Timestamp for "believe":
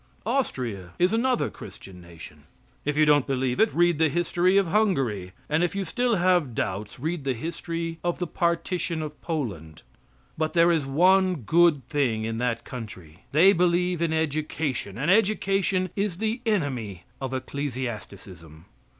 3.27-3.59, 13.53-14.01